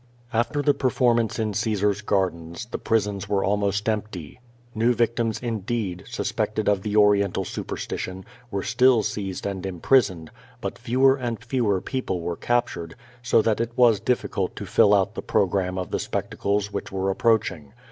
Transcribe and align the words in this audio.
After 0.33 0.63
the 0.63 0.73
performance 0.73 1.37
in 1.37 1.51
Caeskr*s 1.51 2.01
gardens, 2.01 2.65
the 2.65 2.79
prisons 2.79 3.29
were 3.29 3.43
almost 3.43 3.87
empty. 3.87 4.39
New 4.73 4.95
victims, 4.95 5.39
infleed, 5.39 6.05
suspected 6.07 6.67
of 6.67 6.81
the 6.81 6.95
Orien 6.95 7.31
tal 7.31 7.45
superstition, 7.45 8.25
were 8.49 8.63
still 8.63 9.03
seized 9.03 9.45
and 9.45 9.63
imprisoned; 9.63 10.31
but 10.59 10.79
fewer 10.79 11.17
and 11.17 11.39
fewer 11.43 11.81
people 11.81 12.19
were 12.19 12.35
capture^, 12.35 12.93
so 13.21 13.43
that 13.43 13.61
it 13.61 13.73
was 13.77 13.99
ditticult 14.01 14.55
to 14.55 14.65
fill 14.65 14.95
out 14.95 15.13
the 15.13 15.21
programme 15.21 15.77
of 15.77 15.91
the 15.91 15.99
specmeles 15.99 16.71
which 16.71 16.91
were 16.91 17.11
approach 17.11 17.51
ing. 17.51 17.73